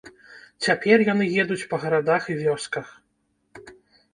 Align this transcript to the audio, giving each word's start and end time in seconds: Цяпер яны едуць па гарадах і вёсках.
Цяпер 0.67 1.03
яны 1.09 1.27
едуць 1.43 1.67
па 1.73 1.79
гарадах 1.83 2.23
і 2.33 2.39
вёсках. 2.43 2.87